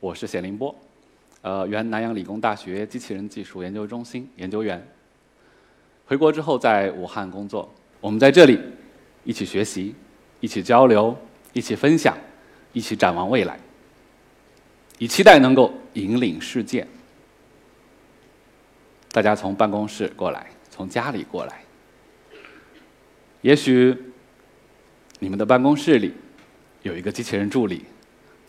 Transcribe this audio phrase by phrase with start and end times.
[0.00, 0.74] 我是谢林波，
[1.42, 4.82] 呃，原南洋理工大学机器人技术研究中心研究员。
[6.06, 8.58] 回国之后在武汉工作，我们在这里
[9.24, 9.94] 一起学习，
[10.40, 11.14] 一起交流，
[11.52, 12.16] 一起分享，
[12.72, 13.60] 一起展望未来，
[14.96, 16.86] 以期待能够引领世界。
[19.12, 21.62] 大家从办公室过来，从家里过来，
[23.42, 23.94] 也许
[25.18, 26.14] 你们的办公室里
[26.84, 27.84] 有一个机器人助理，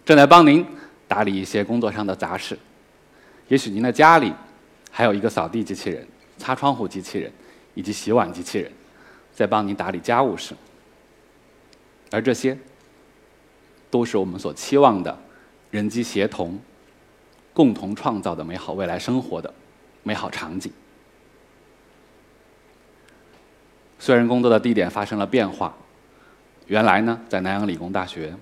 [0.06, 0.66] 正在帮您。
[1.12, 2.58] 打理一些工作上的杂事，
[3.50, 4.32] 也许您的家里
[4.90, 6.08] 还有一个扫地机器人、
[6.38, 7.30] 擦窗户机器人
[7.74, 8.72] 以及洗碗机器人，
[9.34, 10.56] 在帮您打理家务事。
[12.12, 12.58] 而这些，
[13.90, 15.20] 都是我们所期望的
[15.70, 16.58] 人机协同、
[17.54, 19.54] 共同创造的美好未来生活的
[20.04, 20.72] 美好场景。
[24.00, 25.76] 虽然工作的地点发生了变化，
[26.68, 28.34] 原来呢，在南洋理工大学。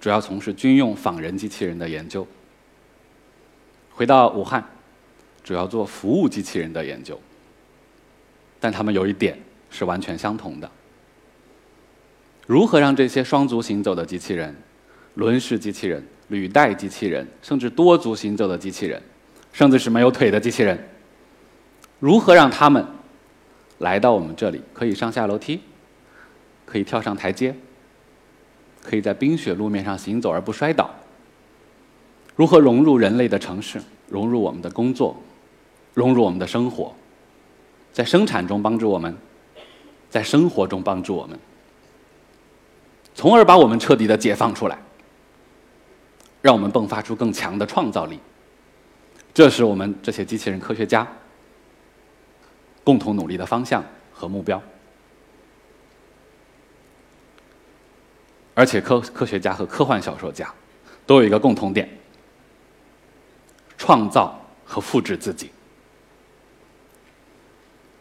[0.00, 2.26] 主要从事军用仿人机器人的研究。
[3.90, 4.64] 回到武汉，
[5.42, 7.20] 主要做服务机器人的研究。
[8.60, 9.38] 但他们有一点
[9.70, 10.70] 是完全相同的：
[12.46, 14.54] 如何让这些双足行走的机器人、
[15.14, 19.02] 轮式机器人、履带机器人，甚至多足行走的机器人，
[19.52, 20.88] 甚至是没有腿的机器人，
[22.00, 22.84] 如何让他们
[23.78, 25.60] 来到我们这里，可以上下楼梯，
[26.64, 27.54] 可以跳上台阶？
[28.88, 30.88] 可以在冰雪路面上行走而不摔倒。
[32.34, 35.14] 如何融入人类的城市，融入我们的工作，
[35.92, 36.94] 融入我们的生活，
[37.92, 39.14] 在生产中帮助我们，
[40.08, 41.38] 在生活中帮助我们，
[43.14, 44.78] 从而把我们彻底的解放出来，
[46.40, 48.18] 让我们迸发出更强的创造力。
[49.34, 51.06] 这是我们这些机器人科学家
[52.82, 54.62] 共同努力的方向和目标。
[58.58, 60.52] 而且科科学家和科幻小说家
[61.06, 61.88] 都有一个共同点：
[63.76, 65.48] 创造和复制自己。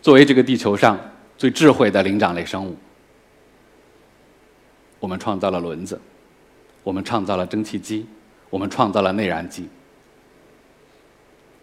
[0.02, 1.00] 作为这个地球上
[1.38, 2.76] 最智慧的灵长类生物，
[5.00, 6.02] 我们创造了轮子，
[6.82, 8.08] 我们创造了蒸汽机，
[8.50, 9.70] 我们创造了内燃机。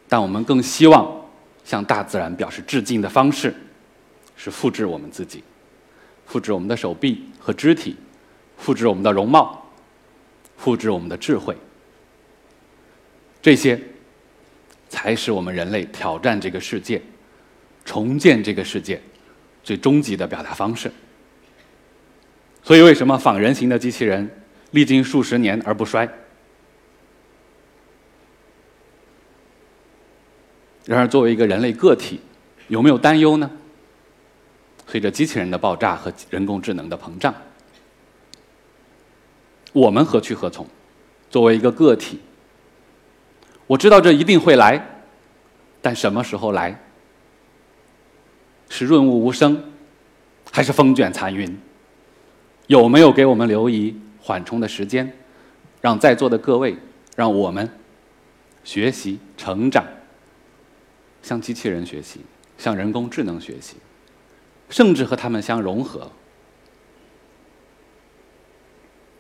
[0.09, 1.21] 但我们更希望
[1.65, 3.53] 向大自然表示致敬的方式，
[4.37, 5.43] 是复制我们自己，
[6.27, 7.97] 复制我们的手臂和肢体。
[8.65, 9.63] 复制我们的容貌，
[10.57, 11.55] 复制我们的智慧，
[13.43, 13.79] 这些
[14.89, 17.03] 才是我们人类挑战这个世界、
[17.85, 18.99] 重建这个世界
[19.63, 20.91] 最终极的表达方式。
[22.63, 24.31] 所以，为什么仿人形的机器人
[24.71, 26.09] 历经数十年而不衰？
[30.87, 32.19] 然而，作为一个人类个体，
[32.69, 33.51] 有没有担忧呢？
[34.87, 37.35] 随着机器人的爆炸和人工智能的膨胀。
[39.75, 40.67] 我们何去何从？
[41.29, 42.21] 作为一个个体，
[43.67, 45.03] 我知道这一定会来，
[45.83, 46.81] 但什么时候来？
[48.69, 49.73] 是润物无声，
[50.53, 51.59] 还是风卷残云？
[52.69, 55.13] 有没有给我们留一缓冲的时间，
[55.81, 56.77] 让在座的各位，
[57.17, 57.69] 让我们
[58.63, 59.85] 学习成长，
[61.21, 62.21] 向机器人学习，
[62.57, 63.77] 向人工智能学习，
[64.71, 66.13] 甚至和他们相融合？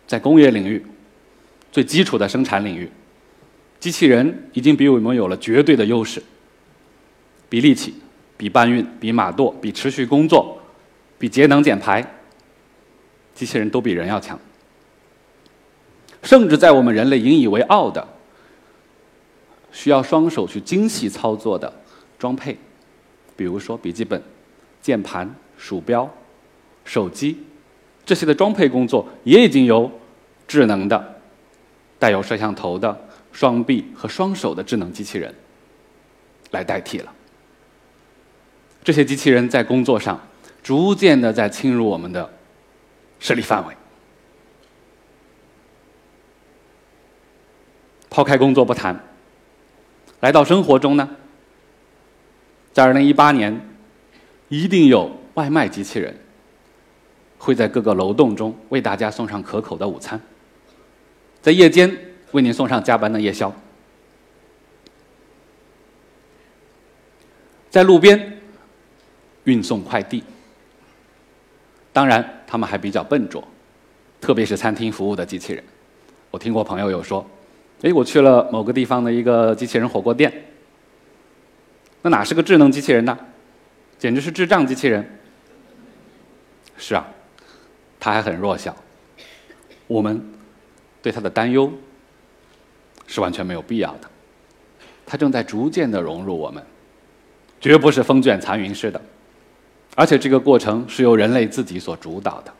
[0.06, 0.84] 在工业领域，
[1.72, 2.90] 最基础的生产领域，
[3.80, 6.22] 机器人已经比我们有了绝对的优势。
[7.48, 7.94] 比力气，
[8.36, 10.60] 比搬运，比马垛，比持续工作，
[11.18, 12.04] 比节能减排，
[13.34, 14.38] 机器人都比人要强。
[16.22, 18.06] 甚至在我们人类引以为傲的、
[19.70, 21.72] 需要双手去精细操作的
[22.18, 22.56] 装配，
[23.36, 24.20] 比如说笔记本、
[24.80, 26.12] 键盘、鼠标、
[26.84, 27.38] 手机。
[28.06, 29.90] 这些的装配工作也已经由
[30.46, 31.20] 智能的、
[31.98, 35.34] 带有摄像头的双臂和双手的智能机器人
[36.50, 37.12] 来代替了。
[38.82, 40.20] 这些机器人在工作上
[40.62, 42.30] 逐渐的在侵入我们的
[43.18, 43.74] 势力范围。
[48.10, 49.02] 抛开工作不谈，
[50.20, 51.08] 来到生活中呢，
[52.72, 53.60] 在二零一八年，
[54.48, 56.16] 一定有外卖机器人。
[57.44, 60.18] 会在各个楼栋中为大家送上可口的午餐，
[61.42, 61.94] 在夜间
[62.32, 63.54] 为您送上加班的夜宵，
[67.68, 68.40] 在路边
[69.44, 70.24] 运送快递。
[71.92, 73.46] 当然，他们还比较笨拙，
[74.22, 75.62] 特别是餐厅服务的机器人。
[76.30, 77.24] 我听过朋友有说
[77.84, 80.32] ：“哎，我去了某个地方的一个机器人火锅店，
[82.00, 83.18] 那哪是个智能机器人呢？
[83.98, 85.18] 简直是智障机器人。”
[86.78, 87.06] 是啊。
[88.04, 88.76] 他还很弱小，
[89.86, 90.22] 我们
[91.00, 91.72] 对他的担忧
[93.06, 94.10] 是完全没有必要的。
[95.06, 96.62] 他正在逐渐的融入我们，
[97.62, 99.00] 绝不是风卷残云似的，
[99.94, 102.52] 而且这个过程是由人类自己所主导的。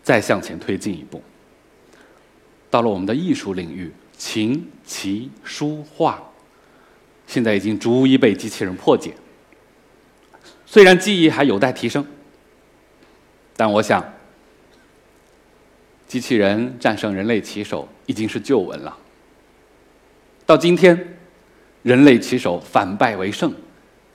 [0.00, 1.20] 再向前推进一步，
[2.70, 6.22] 到了我们的艺术领域，琴棋书画，
[7.26, 9.12] 现在已经逐一被机器人破解。
[10.64, 12.06] 虽然技艺还有待提升，
[13.56, 14.04] 但我想，
[16.06, 18.96] 机器人战胜人类棋手已经是旧闻了。
[20.44, 21.16] 到今天，
[21.82, 23.54] 人类棋手反败为胜，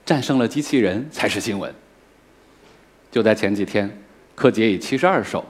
[0.06, 1.74] 战胜了机器人才是新闻。
[3.12, 4.02] 就在前几天，
[4.36, 5.46] 柯洁以七十二手。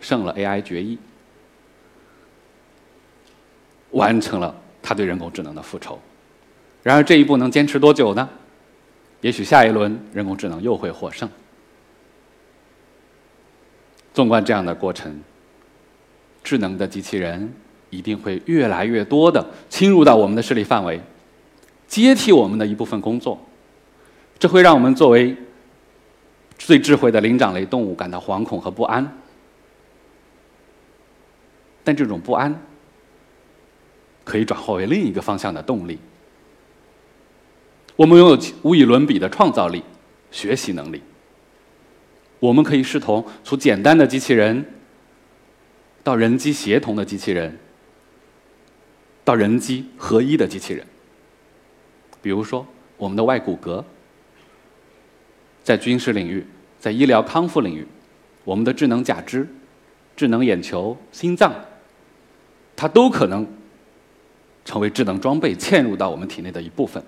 [0.00, 0.98] 胜了 AI 决议，
[3.92, 5.98] 完成了他对人工智能的复仇。
[6.82, 8.28] 然而这一步能坚持多久呢？
[9.22, 11.26] 也许下一轮人工智能又会获胜。
[14.14, 15.20] 纵观这样的过程，
[16.42, 17.52] 智能的机器人
[17.90, 21.00] 一定会越来越多的侵入到我们的势力范围，
[21.88, 23.38] 接替我们的一部分工作。
[24.38, 25.36] 这会让我们作为
[26.56, 29.18] 最智慧的灵长类动物感到惶恐和不安。
[31.82, 32.62] 但这种不安
[34.22, 35.98] 可以转化为另一个方向的动力。
[37.96, 39.82] 我们拥有无与伦比的创造力、
[40.30, 41.02] 学习能力。
[42.44, 44.62] 我们可以视同从简单的机器人
[46.02, 47.58] 到人机协同的机器人，
[49.24, 50.86] 到人机合一的机器人。
[52.20, 52.66] 比如说，
[52.98, 53.82] 我们的外骨骼，
[55.62, 56.46] 在军事领域，
[56.78, 57.86] 在医疗康复领域，
[58.44, 59.48] 我们的智能假肢、
[60.14, 61.50] 智能眼球、心脏。
[62.76, 63.46] 它都可能
[64.66, 67.02] 成为智能装备嵌入到我们体内的一部分，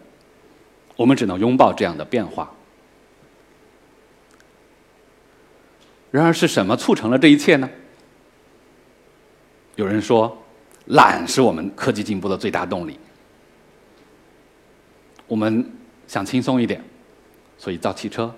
[0.96, 2.50] 我们只能拥抱这样的变化。
[6.16, 7.68] 然而，是什么促成了这一切呢？
[9.74, 10.34] 有人说，
[10.86, 12.98] 懒是我们科技进步的最大动力。
[15.26, 15.70] 我们
[16.06, 16.82] 想轻松一点，
[17.58, 18.30] 所以造汽车；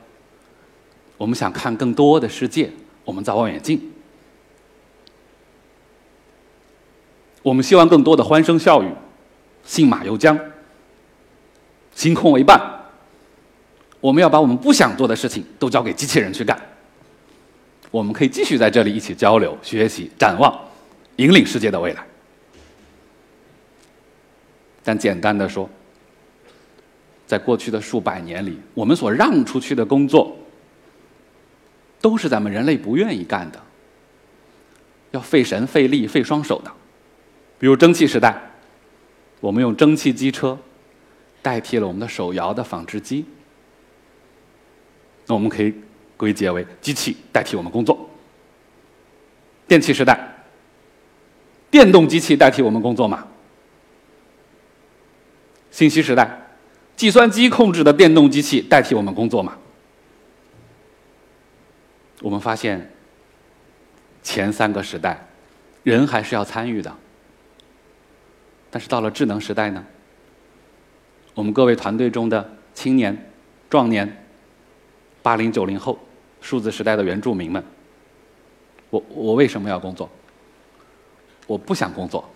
[1.17, 2.69] 我们想看更多的世界，
[3.05, 3.81] 我们造望远镜。
[7.45, 8.91] 我们希望更多的欢声笑语，
[9.63, 10.37] 信马由缰，
[11.95, 12.61] 星空为伴。
[14.01, 16.61] 我们要把我们不想做的事情都交给机器人去干。
[17.91, 20.59] 我们可以继续在这里一起交流、学习、展望，
[21.17, 22.05] 引领世界的未来。
[24.85, 25.69] 但简单的说，
[27.27, 30.37] 在过去的数百年里，我们所让出去的工作，
[32.01, 33.61] 都是咱们人类不愿意干的，
[35.11, 36.73] 要费神、费力、费双手的。
[37.59, 38.41] 比如蒸汽时代，
[39.41, 40.59] 我们用蒸汽机车
[41.43, 43.27] 代替了我们的手摇的纺织机，
[45.27, 45.75] 那我们可以
[46.19, 48.11] 归结为机器代替我们工作。
[49.67, 50.19] 电气时代，
[51.71, 53.27] 电动机器代替我们工作嘛？
[55.71, 56.57] 信息时代，
[56.97, 59.57] 计算机控制的电动机器代替我们工作嘛？
[62.21, 62.91] 我们发现，
[64.23, 65.29] 前三个时代，
[65.85, 66.93] 人还是要参与的。
[68.71, 69.85] 但是到了智能时代呢？
[71.35, 73.31] 我们各位团队中的青年、
[73.71, 74.25] 壮年、
[75.23, 75.99] 八零九零后、
[76.41, 77.63] 数字时代的原住民们，
[78.91, 80.09] 我我为什么要工作？
[81.47, 82.29] 我不想工作，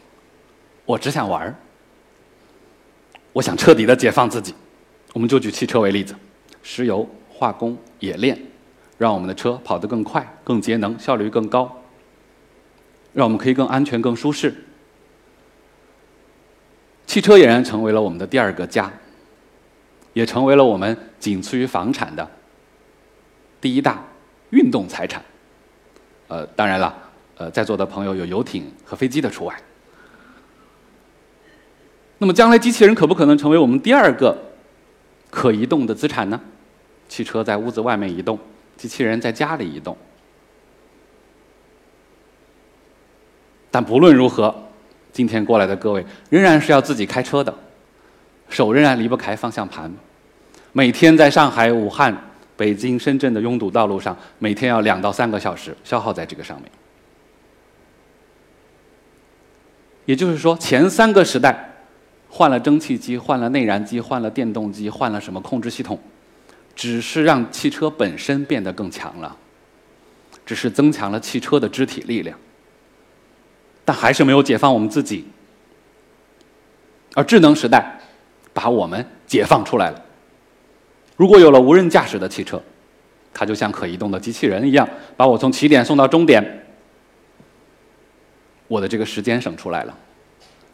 [0.84, 1.54] 我只想玩儿。
[3.32, 4.54] 我想彻底的解放自己。
[5.12, 6.14] 我们就举汽车为例子，
[6.62, 8.38] 石油、化工、冶炼，
[8.98, 11.82] 让我们的车跑得更快、更节能、效率更高，
[13.12, 14.54] 让我们可以更安全、更舒适。
[17.06, 18.90] 汽车俨然成为了我们的第二个家，
[20.14, 22.26] 也成为了我们仅次于房产的
[23.62, 24.04] 第一大
[24.50, 25.22] 运动财产。
[26.28, 26.94] 呃，当然了，
[27.38, 29.56] 呃，在座的朋友有游艇和飞机的除外。
[32.18, 34.36] 那么，将来机器人可不可能成为我们第二个
[35.30, 36.38] 可移动的资产呢？
[37.08, 38.38] 汽车在屋子外面移动，
[38.76, 39.96] 机器人在家里移动。
[43.70, 44.54] 但不论如何。
[45.14, 47.54] 今天过来的各位仍然是要自己开车的，
[48.48, 49.92] 手仍然离不开方向盘，
[50.72, 52.16] 每天在上海、武汉、
[52.62, 56.70] 北京、深圳的拥堵道路上，每天要两到三个小时消耗在这个上面。
[60.04, 61.72] 也就是说，前三个时代
[62.28, 65.98] 换了蒸汽机、换了内燃机、换了电动机、换了什么控制系统，
[66.76, 69.36] 只是让汽车本身变得更强了，
[70.46, 72.38] 只是增强了汽车的肢体力量。
[73.84, 75.26] 但还是没有解放我们自己，
[77.14, 77.98] 而智能时代
[78.52, 80.04] 把我们解放出来了。
[81.22, 82.60] 如果有了无人驾驶的汽车，
[83.32, 86.66] 它就像可移动的机器人一样，把我从起点送到终点，
[88.66, 89.96] 我的这个时间省出来了，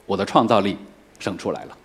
[0.06, 0.78] 我的创造力
[1.18, 1.76] 省出来了。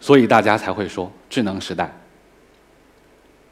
[0.00, 1.96] 所以大家才会说，智能时代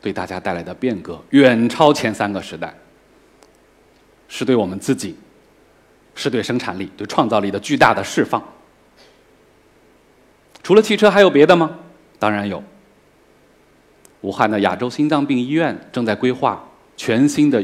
[0.02, 2.75] 对大家带来的变革远超前三个时代，
[4.26, 5.16] 是对我们自己，
[6.16, 8.42] 是对生产力、对创造力的巨大的释放。
[10.64, 11.78] 除了汽车，还有别的吗？
[12.19, 12.63] 当然有。
[14.23, 17.63] 武汉的亚洲心脏病医院正在规划全新的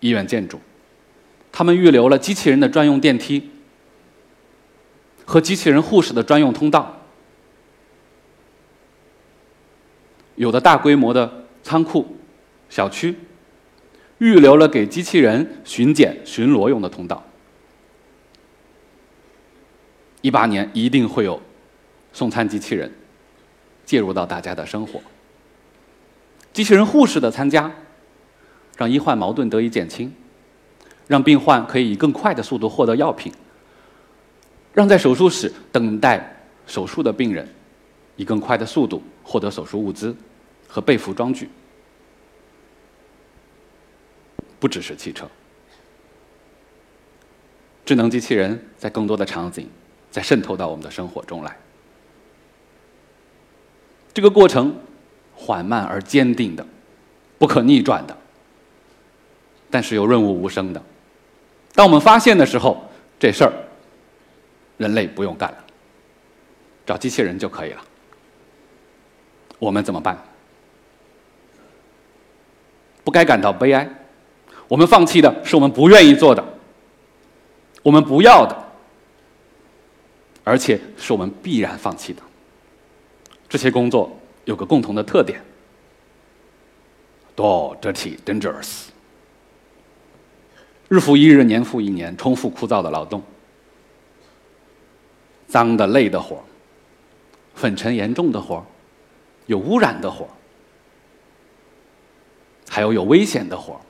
[0.00, 0.58] 医院建筑，
[1.52, 3.50] 他们预留了机器人的专用电梯
[5.24, 6.94] 和机器人护士的专用通道。
[10.36, 12.16] 有的大规模的仓库、
[12.68, 13.16] 小区，
[14.18, 17.22] 预留了给机器人巡检、巡逻用的通道。
[20.20, 21.40] 一八年一定会有
[22.12, 22.90] 送餐机器人
[23.86, 25.00] 介入到大家的生活。
[26.52, 27.72] 机器人护士的参加，
[28.76, 30.14] 让医患矛盾得以减轻，
[31.06, 33.32] 让病患可以以更快的速度获得药品，
[34.74, 37.48] 让在手术室等待手术的病人
[38.16, 40.14] 以更快的速度获得手术物资。
[40.68, 41.48] 和被服装具，
[44.58, 45.30] 不只是汽车，
[47.84, 49.70] 智能机器人在更多的场景
[50.10, 51.56] 在渗透到我们的生活中来。
[54.16, 54.74] 这个过程
[55.34, 56.66] 缓慢而坚定的，
[57.36, 58.16] 不可逆转的，
[59.70, 60.82] 但是又润物无声的。
[61.74, 62.82] 当我们发现的时候，
[63.18, 63.52] 这事儿
[64.78, 65.58] 人类不用干了，
[66.86, 67.82] 找机器人就可以了。
[69.58, 70.18] 我们怎么办？
[73.04, 73.86] 不该感到悲哀，
[74.66, 76.42] 我们放弃的是我们不愿意做的，
[77.82, 78.56] 我们不要的，
[80.42, 82.22] 而且是我们必然放弃的。
[83.56, 85.40] 这些工作有个共同的特点
[87.34, 88.88] ：dull, dirty, dangerous。
[90.88, 93.22] 日复一日，年复一年，重复枯燥的劳动，
[95.48, 96.44] 脏的累的活
[97.54, 98.62] 粉尘严重的活
[99.46, 100.28] 有污染的活
[102.68, 103.80] 还有有危险的活，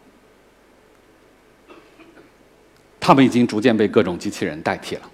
[3.00, 5.10] 他们已经逐渐被各种机器人代替了。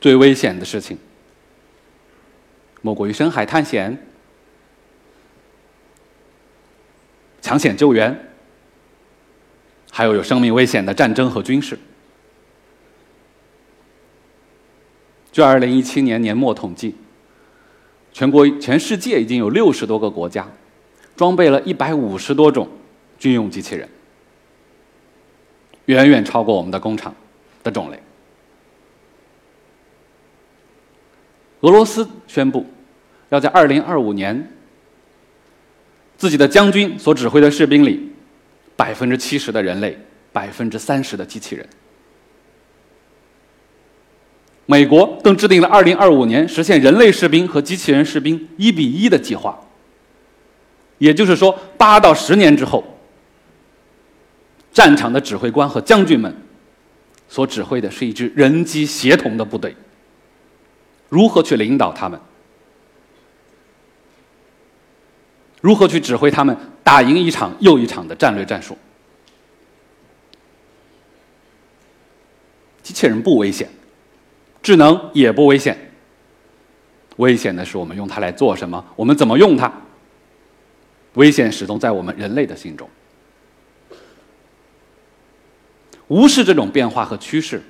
[0.00, 0.98] 最危险的事情，
[2.82, 4.06] 莫过于深海探险、
[7.40, 8.18] 抢险救援，
[9.90, 11.78] 还有有生命危险的战争和军事。
[15.32, 16.96] 据二零一七年年末统计。
[18.10, 20.44] 全国、全世界已经有六十多个国家
[21.14, 22.68] 装备了一百五十多种
[23.16, 23.88] 军用机器人，
[25.84, 27.14] 远远超过我们的工厂
[27.62, 28.02] 的种类。
[31.60, 32.64] 俄罗斯宣布
[33.30, 34.50] 要在二零二五年，
[36.16, 38.12] 自己的将军所指挥的士兵里，
[38.76, 39.98] 百分之七十的人类，
[40.32, 41.68] 百分之三十的机器人。
[44.66, 49.58] 美国更制定了二零二五年实现人类士兵和机器人士兵一比一的计划。
[50.98, 52.84] 也就是说，八到十年之后，
[54.72, 56.34] 战场的指挥官和将军们
[57.28, 59.74] 所指挥的是一支人机协同的部队。
[61.08, 62.20] 如何去领导他们？
[65.60, 68.76] 如何去指挥他们打赢一场又一场的战略战术？
[72.82, 73.68] 机器人不危险。
[74.60, 75.92] 智能也不危险，
[77.16, 79.72] 危险的是我们用它来做什么，我们怎么用它。
[81.14, 82.90] 危险始终在我们人类的心中，
[86.08, 87.62] 无视这种变化和趋势，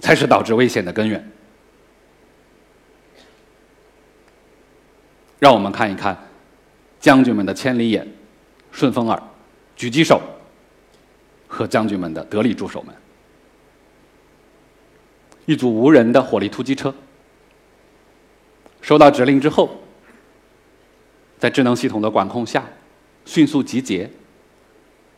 [0.00, 1.30] 才是导致危险的根源。
[5.44, 6.16] 让我们看一看
[6.98, 8.08] 将军们的千里眼、
[8.72, 9.22] 顺风耳、
[9.76, 10.18] 狙击手
[11.46, 12.94] 和将军们的得力助手们。
[15.44, 16.94] 一组无人的火力突击车，
[18.80, 19.82] 收到指令之后，
[21.38, 22.64] 在智能系统的管控下，
[23.26, 24.10] 迅速集结，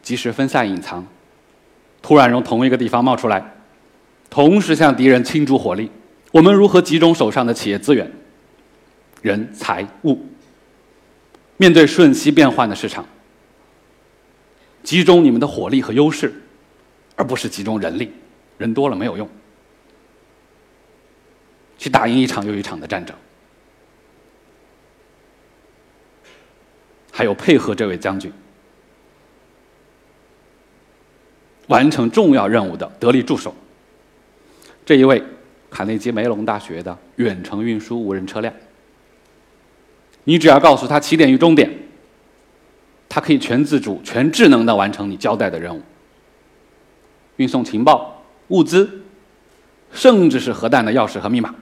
[0.02, 1.06] 及时分散隐藏，
[2.02, 3.54] 突然从同一个地方冒出来，
[4.28, 5.88] 同时向敌人倾注火力。
[6.32, 8.10] 我们如何集中手上的企业资源、
[9.26, 10.24] 人财物，
[11.56, 13.04] 面对瞬息变幻的市场，
[14.84, 16.32] 集中你们的火力和优势，
[17.16, 18.12] 而不是集中人力，
[18.56, 19.28] 人多了没有用。
[21.76, 23.16] 去打赢一场又一场的战争，
[27.10, 28.32] 还有配合这位将军
[31.66, 33.52] 完成重要任务的得力助手。
[34.84, 35.20] 这一位，
[35.68, 38.54] 卡内基梅隆大学的远程运输无人车辆。
[40.28, 41.70] 你只要告诉他起点与终点，
[43.08, 45.80] 它可以全自主、全智能的完成你交代的任务，
[47.36, 49.02] 运送情报、物资，
[49.92, 51.54] 甚至是核弹的钥匙和密码。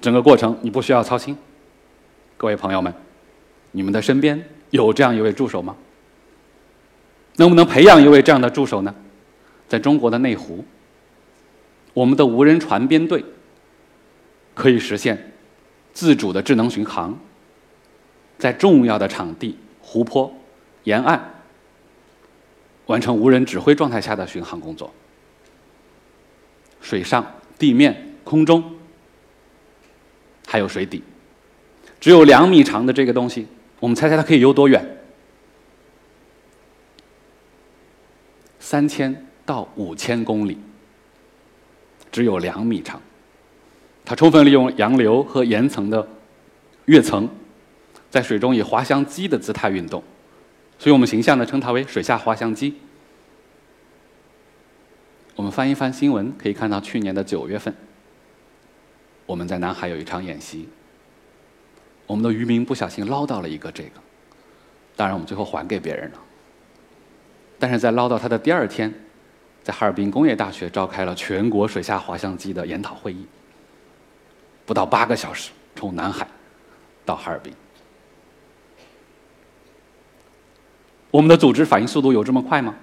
[0.00, 1.36] 整个过程你不需要操心。
[2.36, 2.92] 各位朋友们，
[3.70, 5.76] 你们的身边有这样一位助手吗？
[7.36, 8.92] 能不能培养一位这样的助手呢？
[9.68, 10.64] 在中国的内湖，
[11.94, 13.24] 我们的无人船编队
[14.52, 15.29] 可以实现
[15.92, 17.18] 自主的智能巡航，
[18.38, 20.32] 在重要的场地、湖泊、
[20.84, 21.42] 沿岸
[22.86, 24.92] 完成无人指挥状态下的巡航工作。
[26.80, 28.64] 水上、地面、空中，
[30.46, 31.02] 还有水底，
[32.00, 33.46] 只有两米长的这个东西，
[33.78, 34.98] 我们猜猜它可以游多远？
[38.58, 40.56] 三千到五千公里，
[42.10, 43.00] 只有两米长。
[44.10, 46.04] 它充分利用洋流和岩层的
[46.86, 47.28] 跃层，
[48.10, 50.02] 在水中以滑翔机的姿态运动，
[50.80, 52.74] 所以我们形象的称它为“水下滑翔机”。
[55.36, 57.72] 我们翻一翻新闻，可以看到去年的九月份，
[59.26, 60.68] 我们在南海有一场演习，
[62.08, 64.00] 我们的渔民不小心捞到了一个这个，
[64.96, 66.18] 当然我们最后还给别人了。
[67.60, 68.92] 但是在捞到它的第二天，
[69.62, 73.24] 在哈尔滨工业大学召开了全国水下滑翔机的研讨会议，
[74.70, 76.24] 不到八个小时，从南海
[77.04, 77.52] 到哈尔滨。
[81.10, 82.76] 我们的组织反应速度有这么快吗？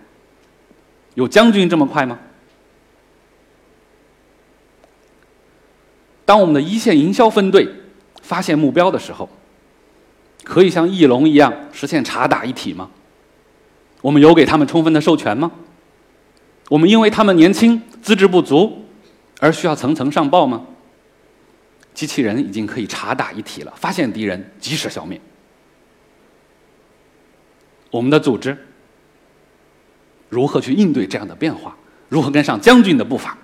[1.16, 2.20] 有将军这么快吗？
[6.26, 7.66] 当我们的一线营销分队
[8.22, 9.30] 发现目标的时候，
[10.44, 12.90] 可以像翼龙一样实现查打一体吗？
[14.02, 15.50] 我们有给他们充分的授权吗？
[16.68, 18.84] 我们因为他们年轻、资质不足，
[19.40, 20.66] 而需要层层上报吗？
[21.98, 25.20] 机器人已经可以查打一体了，发现敌人及时消灭。
[27.90, 28.56] 我们的组织
[30.30, 31.76] 如何去应对这样的变化？
[32.08, 33.36] 如何跟上将军的步伐？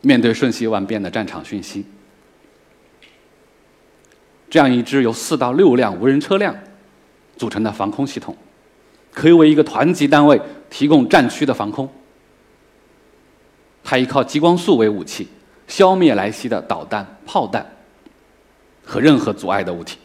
[0.00, 1.84] 面对瞬息万变的战场讯息。
[4.48, 6.56] 这样一支由四到六辆无人车辆
[7.36, 8.34] 组成的防空系统，
[9.12, 11.86] 可以为一个团级单位提供战区的防空。
[13.90, 15.26] 它依靠激光束为武器，
[15.66, 17.66] 消灭来袭的导弹、炮弹
[18.84, 19.98] 和任何阻碍的物体。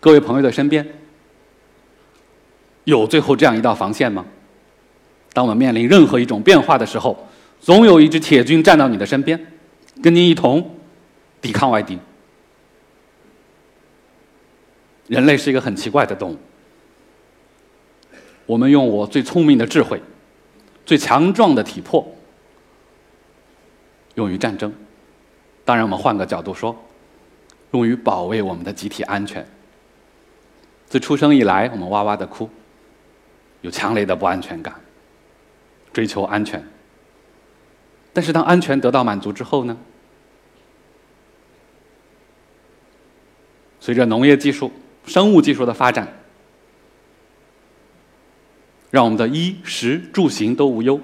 [0.00, 0.84] 各位朋友的身边
[2.82, 4.26] 有最后这样一道防线吗？
[5.32, 7.28] 当我们面临任何一种变化的时候，
[7.60, 9.40] 总有一支铁军站到你的身边，
[10.02, 10.68] 跟您一同
[11.40, 11.96] 抵抗外敌。
[15.06, 16.38] 人类是一个很奇怪的动物。
[18.46, 20.02] 我们用我最聪明的智慧、
[20.84, 22.06] 最强壮的体魄，
[24.14, 24.72] 用于战争。
[25.64, 26.76] 当然，我们换个角度说，
[27.72, 29.46] 用于保卫我们的集体安全。
[30.86, 32.50] 自出生以来，我们哇哇的哭，
[33.60, 34.74] 有强烈的不安全感，
[35.92, 36.62] 追求安全。
[38.12, 39.76] 但是，当安全得到满足之后呢？
[43.80, 44.70] 随着农业技术。
[45.04, 46.06] 生物技术的发展，
[48.92, 51.00] 让我们的衣食住行都无忧。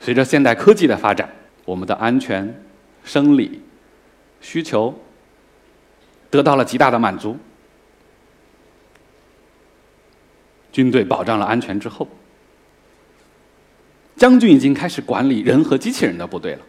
[0.00, 1.28] 随着现代科技的发展，
[1.64, 2.60] 我们的安全、
[3.04, 3.62] 生理
[4.40, 4.98] 需求
[6.30, 7.36] 得到了极大的满足。
[10.72, 12.08] 军队保障了安全之后，
[14.16, 16.60] 将军已经开始管理人和机器人的部队了。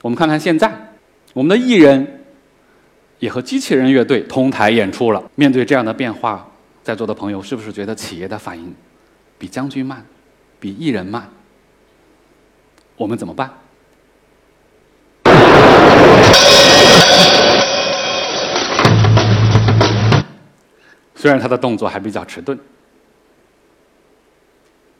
[0.00, 0.94] 我们看看现在，
[1.34, 2.16] 我们的艺人。
[3.18, 5.22] 也和机器人乐队同台演出了。
[5.34, 6.50] 面对这样的变化，
[6.82, 8.74] 在座的朋友是不是觉得企业的反应
[9.40, 10.04] 比将军慢，
[10.60, 11.30] 比艺人慢？
[12.94, 13.50] 我们怎么办？
[21.14, 22.58] 虽然他的动作还比较迟钝，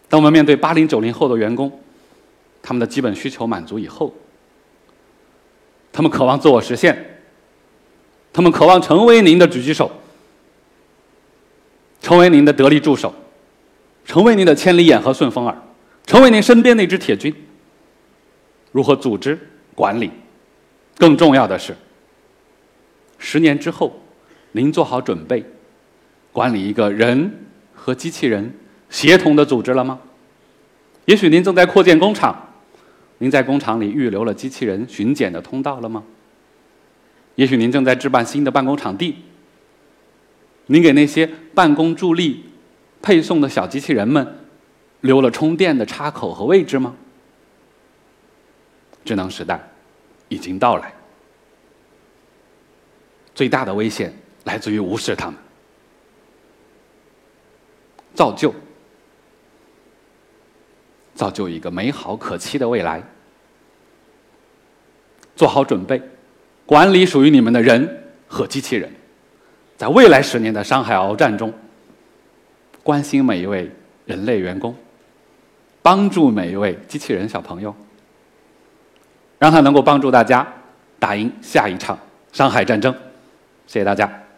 [0.08, 1.78] 当我们面对八零九零后的员工，
[2.62, 4.14] 他们的基本需求满足以后，
[5.92, 7.20] 他们渴望自我实现。
[8.32, 9.90] 他们渴望成为您的狙击手，
[12.00, 13.14] 成为您的得力助手，
[14.10, 15.56] 成为您的千里眼和顺风耳，
[16.04, 17.32] 成为您身边那支铁军。
[18.72, 19.38] 如何组织
[19.72, 20.10] 管理？
[20.98, 21.76] 更重要的是，
[23.18, 24.02] 十年之后，
[24.50, 25.44] 您做好准备，
[26.32, 28.52] 管理一个人和机器人
[28.88, 30.00] 协同的组织了吗？
[31.04, 32.54] 也许您正在扩建工厂，
[33.18, 36.02] 您在工厂里预留了机器人巡检的通道了吗？
[37.36, 39.14] 也许您正在置办新的办公场地，
[40.66, 42.46] 您给那些办公助力
[43.02, 44.38] 配送的小机器人们
[45.00, 46.94] 留了充电的插口和位置吗？
[49.04, 49.60] 智能时代
[50.28, 50.92] 已经到来，
[53.34, 55.36] 最大的危险来自于无视他们。
[58.14, 58.54] 造就，
[61.14, 63.02] 造就一个美好可期的未来。
[65.34, 66.02] 做好准备，
[66.66, 68.92] 管理属于你们的人和机器人，
[69.78, 71.50] 在未来十年的商海鏖战中，
[72.82, 73.70] 关心每一位
[74.06, 74.74] 人类员工，
[75.82, 77.74] 帮助每一位机器人小朋友，
[79.38, 80.46] 让他能够帮助大家
[80.98, 81.98] 打赢下一场
[82.32, 82.92] 上海战争。
[83.66, 84.29] 谢谢大家。